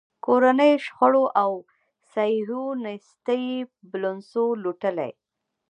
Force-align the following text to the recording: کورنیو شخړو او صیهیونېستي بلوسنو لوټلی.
کورنیو 0.25 0.83
شخړو 0.85 1.23
او 1.41 1.51
صیهیونېستي 2.13 3.43
بلوسنو 3.91 4.45
لوټلی. 4.63 5.11